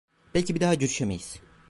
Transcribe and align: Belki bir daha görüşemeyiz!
Belki 0.33 0.55
bir 0.55 0.59
daha 0.59 0.73
görüşemeyiz! 0.73 1.39